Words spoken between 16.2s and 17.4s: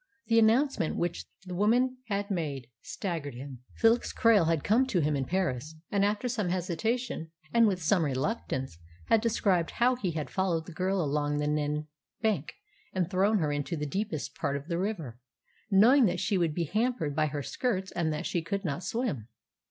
would be hampered by